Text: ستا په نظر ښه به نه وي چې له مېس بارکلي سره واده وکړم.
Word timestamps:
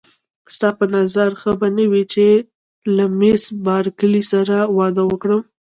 ستا 0.53 0.69
په 0.77 0.85
نظر 0.95 1.29
ښه 1.41 1.51
به 1.59 1.67
نه 1.77 1.85
وي 1.91 2.03
چې 2.13 2.25
له 2.95 3.05
مېس 3.19 3.43
بارکلي 3.65 4.23
سره 4.31 4.55
واده 4.77 5.03
وکړم. 5.07 5.41